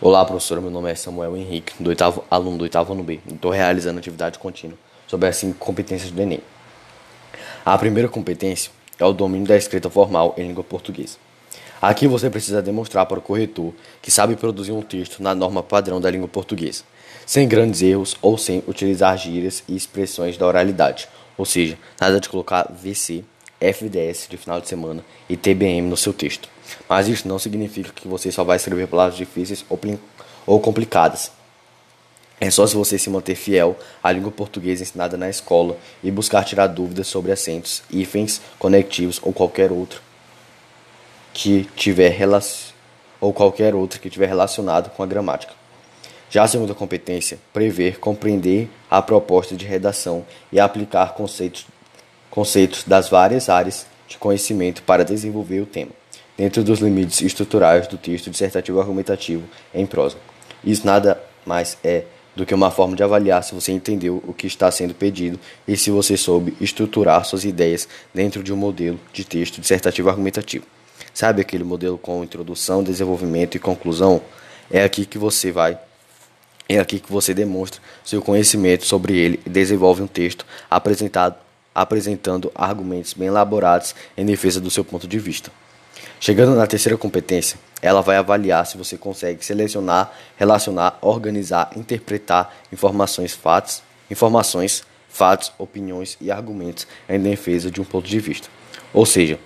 Olá, 0.00 0.24
professora. 0.24 0.60
Meu 0.60 0.70
nome 0.70 0.88
é 0.88 0.94
Samuel 0.94 1.36
Henrique, 1.36 1.72
do 1.82 1.88
oitavo, 1.88 2.22
aluno 2.30 2.58
do 2.58 2.62
oitavo 2.62 2.92
ano 2.92 3.02
B. 3.02 3.18
Estou 3.28 3.50
realizando 3.50 3.98
atividade 3.98 4.38
contínua 4.38 4.78
sobre 5.08 5.26
as 5.26 5.36
cinco 5.36 5.58
competências 5.58 6.12
do 6.12 6.22
Enem. 6.22 6.40
A 7.64 7.76
primeira 7.76 8.08
competência 8.08 8.70
é 8.96 9.04
o 9.04 9.12
domínio 9.12 9.48
da 9.48 9.56
escrita 9.56 9.90
formal 9.90 10.36
em 10.38 10.46
língua 10.46 10.62
portuguesa. 10.62 11.16
Aqui 11.82 12.06
você 12.06 12.30
precisa 12.30 12.62
demonstrar 12.62 13.06
para 13.06 13.18
o 13.18 13.22
corretor 13.22 13.74
que 14.00 14.08
sabe 14.08 14.36
produzir 14.36 14.70
um 14.70 14.82
texto 14.82 15.20
na 15.20 15.34
norma 15.34 15.64
padrão 15.64 16.00
da 16.00 16.08
língua 16.08 16.28
portuguesa, 16.28 16.84
sem 17.26 17.48
grandes 17.48 17.82
erros 17.82 18.16
ou 18.22 18.38
sem 18.38 18.62
utilizar 18.68 19.18
gírias 19.18 19.64
e 19.66 19.74
expressões 19.74 20.38
da 20.38 20.46
oralidade, 20.46 21.08
ou 21.36 21.44
seja, 21.44 21.76
nada 22.00 22.20
de 22.20 22.28
colocar 22.28 22.70
VC 22.72 23.24
FDS 23.60 24.26
de 24.28 24.36
final 24.36 24.60
de 24.60 24.68
semana 24.68 25.04
e 25.28 25.36
TBM 25.36 25.88
no 25.88 25.96
seu 25.96 26.12
texto. 26.12 26.48
Mas 26.88 27.08
isso 27.08 27.26
não 27.26 27.38
significa 27.38 27.92
que 27.92 28.06
você 28.06 28.30
só 28.30 28.44
vai 28.44 28.56
escrever 28.56 28.86
palavras 28.86 29.16
difíceis 29.16 29.64
ou 30.46 30.60
complicadas. 30.60 31.32
É 32.40 32.50
só 32.50 32.66
se 32.66 32.76
você 32.76 32.98
se 32.98 33.10
manter 33.10 33.34
fiel 33.34 33.76
à 34.02 34.12
língua 34.12 34.30
portuguesa 34.30 34.82
ensinada 34.82 35.16
na 35.16 35.28
escola 35.28 35.76
e 36.04 36.10
buscar 36.10 36.44
tirar 36.44 36.68
dúvidas 36.68 37.08
sobre 37.08 37.32
acentos, 37.32 37.82
hífens, 37.90 38.40
conectivos 38.58 39.18
ou 39.22 39.32
qualquer 39.32 39.72
outro 39.72 40.00
que 41.32 41.68
tiver 41.76 42.16
ou 43.20 43.32
qualquer 43.32 43.74
outro 43.74 44.00
que 44.00 44.10
tiver 44.10 44.26
relacionado 44.26 44.90
com 44.90 45.02
a 45.02 45.06
gramática. 45.06 45.52
Já 46.30 46.42
a 46.42 46.48
segunda 46.48 46.74
competência, 46.74 47.38
prever, 47.52 47.98
compreender 47.98 48.68
a 48.90 49.00
proposta 49.00 49.56
de 49.56 49.64
redação 49.64 50.26
e 50.52 50.60
aplicar 50.60 51.14
conceitos 51.14 51.66
conceitos 52.38 52.84
das 52.84 53.08
várias 53.08 53.48
áreas 53.48 53.84
de 54.06 54.16
conhecimento 54.16 54.84
para 54.84 55.04
desenvolver 55.04 55.60
o 55.60 55.66
tema, 55.66 55.90
dentro 56.36 56.62
dos 56.62 56.78
limites 56.78 57.20
estruturais 57.20 57.88
do 57.88 57.98
texto 57.98 58.30
dissertativo 58.30 58.78
argumentativo 58.78 59.42
em 59.74 59.84
prosa. 59.84 60.16
Isso 60.62 60.86
nada 60.86 61.20
mais 61.44 61.76
é 61.82 62.04
do 62.36 62.46
que 62.46 62.54
uma 62.54 62.70
forma 62.70 62.94
de 62.94 63.02
avaliar 63.02 63.42
se 63.42 63.56
você 63.56 63.72
entendeu 63.72 64.22
o 64.24 64.32
que 64.32 64.46
está 64.46 64.70
sendo 64.70 64.94
pedido 64.94 65.36
e 65.66 65.76
se 65.76 65.90
você 65.90 66.16
soube 66.16 66.56
estruturar 66.60 67.24
suas 67.24 67.44
ideias 67.44 67.88
dentro 68.14 68.40
de 68.40 68.52
um 68.52 68.56
modelo 68.56 69.00
de 69.12 69.24
texto 69.24 69.60
dissertativo 69.60 70.08
argumentativo. 70.08 70.64
Sabe 71.12 71.40
aquele 71.40 71.64
modelo 71.64 71.98
com 71.98 72.22
introdução, 72.22 72.84
desenvolvimento 72.84 73.56
e 73.56 73.58
conclusão? 73.58 74.22
É 74.70 74.84
aqui 74.84 75.04
que 75.04 75.18
você 75.18 75.50
vai 75.50 75.76
é 76.68 76.78
aqui 76.78 77.00
que 77.00 77.10
você 77.10 77.34
demonstra 77.34 77.80
seu 78.04 78.22
conhecimento 78.22 78.86
sobre 78.86 79.16
ele 79.16 79.40
e 79.44 79.50
desenvolve 79.50 80.02
um 80.02 80.06
texto 80.06 80.46
apresentado 80.70 81.47
apresentando 81.80 82.50
argumentos 82.56 83.14
bem 83.14 83.28
elaborados 83.28 83.94
em 84.16 84.26
defesa 84.26 84.60
do 84.60 84.68
seu 84.68 84.84
ponto 84.84 85.06
de 85.06 85.18
vista. 85.18 85.52
Chegando 86.18 86.56
na 86.56 86.66
terceira 86.66 86.98
competência, 86.98 87.56
ela 87.80 88.00
vai 88.02 88.16
avaliar 88.16 88.66
se 88.66 88.76
você 88.76 88.98
consegue 88.98 89.44
selecionar, 89.44 90.12
relacionar, 90.36 90.98
organizar, 91.00 91.70
interpretar 91.76 92.52
informações, 92.72 93.32
fatos, 93.32 93.80
informações, 94.10 94.82
fatos, 95.08 95.52
opiniões 95.56 96.18
e 96.20 96.32
argumentos 96.32 96.88
em 97.08 97.20
defesa 97.20 97.70
de 97.70 97.80
um 97.80 97.84
ponto 97.84 98.08
de 98.08 98.18
vista. 98.18 98.48
Ou 98.92 99.06
seja, 99.06 99.38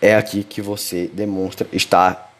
é 0.00 0.14
aqui 0.14 0.44
que 0.44 0.62
você 0.62 1.10
demonstra 1.12 1.66
estar 1.72 2.32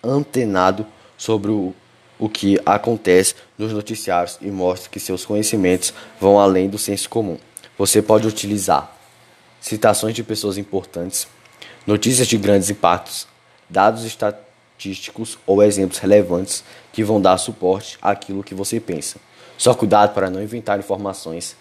antenado 0.00 0.86
sobre 1.16 1.50
o, 1.50 1.74
o 2.16 2.28
que 2.28 2.60
acontece 2.64 3.34
nos 3.58 3.72
noticiários 3.72 4.38
e 4.40 4.46
mostra 4.46 4.88
que 4.88 5.00
seus 5.00 5.24
conhecimentos 5.24 5.92
vão 6.20 6.38
além 6.38 6.68
do 6.68 6.78
senso 6.78 7.08
comum. 7.08 7.38
Você 7.76 8.00
pode 8.00 8.26
utilizar 8.26 8.94
citações 9.60 10.14
de 10.14 10.22
pessoas 10.22 10.58
importantes, 10.58 11.26
notícias 11.86 12.28
de 12.28 12.36
grandes 12.38 12.70
impactos, 12.70 13.26
dados 13.68 14.04
estatísticos 14.04 15.38
ou 15.46 15.62
exemplos 15.62 15.98
relevantes 15.98 16.62
que 16.92 17.02
vão 17.02 17.20
dar 17.20 17.36
suporte 17.38 17.98
àquilo 18.00 18.44
que 18.44 18.54
você 18.54 18.78
pensa. 18.78 19.16
Só 19.56 19.74
cuidado 19.74 20.14
para 20.14 20.30
não 20.30 20.42
inventar 20.42 20.78
informações 20.78 21.56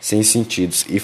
sem 0.00 0.22
sentidos 0.22 0.86
e 0.88 1.02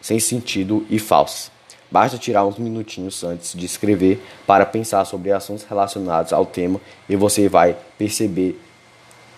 sem 0.00 0.18
sentido 0.18 0.86
e 0.88 0.98
falsas. 0.98 1.50
Basta 1.90 2.16
tirar 2.16 2.46
uns 2.46 2.58
minutinhos 2.58 3.22
antes 3.22 3.52
de 3.52 3.66
escrever 3.66 4.22
para 4.46 4.64
pensar 4.64 5.04
sobre 5.04 5.30
assuntos 5.30 5.64
relacionados 5.64 6.32
ao 6.32 6.46
tema 6.46 6.80
e 7.08 7.14
você 7.14 7.48
vai 7.48 7.76
perceber 7.98 8.58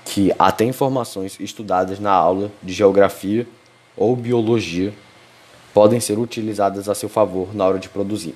que 0.05 0.33
até 0.39 0.65
informações 0.65 1.39
estudadas 1.41 1.99
na 1.99 2.13
aula 2.13 2.53
de 2.63 2.73
geografia 2.73 3.47
ou 3.97 4.15
biologia 4.17 4.93
podem 5.73 6.01
ser 6.01 6.19
utilizadas 6.19 6.89
a 6.89 6.95
seu 6.95 7.09
favor 7.09 7.55
na 7.55 7.67
hora 7.67 7.79
de 7.79 7.89
produzir. 7.89 8.35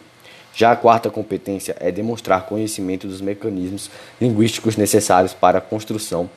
Já 0.55 0.73
a 0.73 0.77
quarta 0.77 1.09
competência 1.09 1.77
é 1.79 1.93
demonstrar 1.93 2.47
conhecimento 2.47 3.07
dos 3.07 3.21
mecanismos 3.21 3.91
linguísticos 4.21 4.77
necessários 4.77 5.33
para 5.33 5.59
a 5.59 5.61
construção 5.61 6.29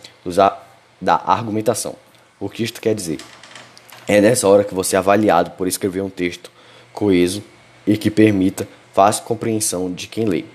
da 1.01 1.15
argumentação. 1.25 1.95
O 2.39 2.47
que 2.47 2.63
isto 2.63 2.79
quer 2.79 2.93
dizer? 2.93 3.19
É 4.07 4.21
nessa 4.21 4.47
hora 4.47 4.63
que 4.63 4.75
você 4.75 4.95
é 4.95 4.99
avaliado 4.99 5.51
por 5.51 5.67
escrever 5.67 6.01
um 6.01 6.09
texto 6.09 6.51
coeso 6.93 7.43
e 7.87 7.97
que 7.97 8.11
permita 8.11 8.67
fácil 8.93 9.23
compreensão 9.23 9.91
de 9.91 10.07
quem 10.07 10.25
lê. 10.25 10.45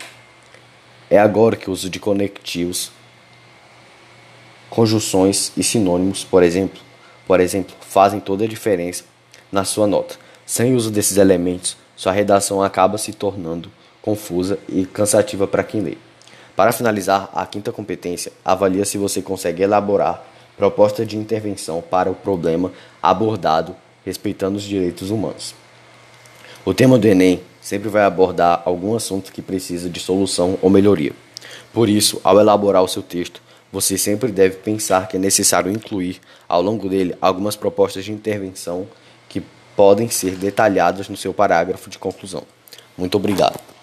É 1.08 1.18
agora 1.18 1.56
que 1.56 1.70
o 1.70 1.72
uso 1.72 1.88
de 1.88 1.98
conectivos, 1.98 2.90
conjunções 4.68 5.52
e 5.56 5.62
sinônimos, 5.62 6.22
por 6.22 6.42
exemplo, 6.42 6.80
por 7.26 7.40
exemplo, 7.40 7.74
fazem 7.80 8.20
toda 8.20 8.44
a 8.44 8.48
diferença 8.48 9.04
na 9.50 9.64
sua 9.64 9.86
nota. 9.86 10.16
Sem 10.46 10.72
o 10.72 10.76
uso 10.76 10.90
desses 10.90 11.16
elementos, 11.16 11.76
sua 11.96 12.12
redação 12.12 12.62
acaba 12.62 12.98
se 12.98 13.12
tornando 13.12 13.70
confusa 14.00 14.58
e 14.68 14.86
cansativa 14.86 15.46
para 15.46 15.64
quem 15.64 15.80
lê. 15.80 15.98
Para 16.54 16.72
finalizar, 16.72 17.28
a 17.34 17.44
quinta 17.44 17.72
competência 17.72 18.32
avalia 18.44 18.84
se 18.84 18.96
você 18.96 19.20
consegue 19.20 19.62
elaborar 19.62 20.24
proposta 20.56 21.04
de 21.04 21.16
intervenção 21.16 21.82
para 21.82 22.10
o 22.10 22.14
problema 22.14 22.72
abordado 23.02 23.76
respeitando 24.04 24.56
os 24.56 24.62
direitos 24.62 25.10
humanos. 25.10 25.54
O 26.64 26.72
tema 26.72 26.96
do 26.96 27.06
Enem 27.06 27.40
sempre 27.60 27.88
vai 27.88 28.04
abordar 28.04 28.62
algum 28.64 28.94
assunto 28.94 29.32
que 29.32 29.42
precisa 29.42 29.90
de 29.90 29.98
solução 29.98 30.56
ou 30.62 30.70
melhoria. 30.70 31.12
Por 31.72 31.88
isso, 31.88 32.20
ao 32.22 32.38
elaborar 32.38 32.82
o 32.82 32.88
seu 32.88 33.02
texto, 33.02 33.42
você 33.72 33.98
sempre 33.98 34.30
deve 34.30 34.56
pensar 34.56 35.08
que 35.08 35.16
é 35.16 35.20
necessário 35.20 35.70
incluir 35.70 36.20
ao 36.48 36.62
longo 36.62 36.88
dele 36.88 37.14
algumas 37.20 37.56
propostas 37.56 38.04
de 38.04 38.12
intervenção 38.12 38.86
que 39.28 39.42
podem 39.74 40.08
ser 40.08 40.36
detalhadas 40.36 41.08
no 41.08 41.16
seu 41.16 41.34
parágrafo 41.34 41.90
de 41.90 41.98
conclusão. 41.98 42.44
Muito 42.96 43.16
obrigado. 43.16 43.75